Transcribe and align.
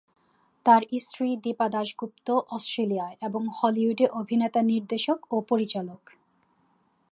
তার 0.65 0.81
স্ত্রী 0.97 1.29
দীপা 1.35 1.67
দাশগুপ্ত 1.69 2.27
অষ্ট্রেলিয়ায় 2.51 3.15
এবং 3.21 3.41
হলিউডে 3.57 4.05
অভিনেতা 4.11 4.61
নির্দেশক 4.61 5.19
ও 5.33 5.35
পরিচালক। 5.41 6.01